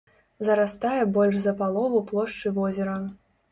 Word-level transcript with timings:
Зарастае 0.47 1.03
больш 1.17 1.35
за 1.45 1.53
палову 1.61 2.03
плошчы 2.09 2.55
возера. 2.59 2.99